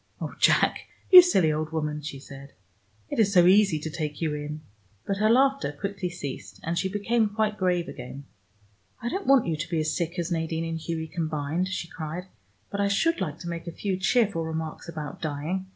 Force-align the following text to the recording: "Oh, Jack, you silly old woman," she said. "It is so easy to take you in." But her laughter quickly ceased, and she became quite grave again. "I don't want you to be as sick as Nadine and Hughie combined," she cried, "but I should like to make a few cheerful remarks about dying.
"Oh, 0.19 0.33
Jack, 0.39 0.87
you 1.11 1.21
silly 1.21 1.51
old 1.53 1.71
woman," 1.71 2.01
she 2.01 2.17
said. 2.17 2.53
"It 3.11 3.19
is 3.19 3.31
so 3.31 3.45
easy 3.45 3.77
to 3.77 3.89
take 3.91 4.19
you 4.19 4.33
in." 4.33 4.61
But 5.05 5.17
her 5.17 5.29
laughter 5.29 5.71
quickly 5.71 6.09
ceased, 6.09 6.59
and 6.63 6.75
she 6.75 6.89
became 6.89 7.29
quite 7.29 7.55
grave 7.55 7.87
again. 7.87 8.23
"I 8.99 9.09
don't 9.09 9.27
want 9.27 9.45
you 9.45 9.55
to 9.55 9.69
be 9.69 9.79
as 9.79 9.95
sick 9.95 10.17
as 10.17 10.31
Nadine 10.31 10.65
and 10.65 10.79
Hughie 10.79 11.05
combined," 11.07 11.67
she 11.67 11.87
cried, 11.87 12.25
"but 12.71 12.81
I 12.81 12.87
should 12.87 13.21
like 13.21 13.37
to 13.41 13.47
make 13.47 13.67
a 13.67 13.71
few 13.71 13.95
cheerful 13.95 14.43
remarks 14.43 14.89
about 14.89 15.21
dying. 15.21 15.67